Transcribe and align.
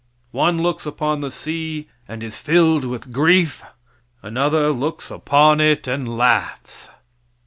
One 0.31 0.63
looks 0.63 0.87
upon 0.87 1.19
the 1.21 1.29
sea 1.29 1.87
and 2.07 2.23
is 2.23 2.39
filled 2.39 2.85
with 2.85 3.11
grief; 3.13 3.61
another 4.23 4.71
looks 4.71 5.11
upon 5.11 5.61
it 5.61 5.87
and 5.87 6.17
laughs. 6.17 6.89